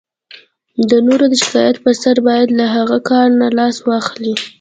[0.89, 4.33] د نورو د شکایت په سر باید له هغه کار نه لاس واخلئ.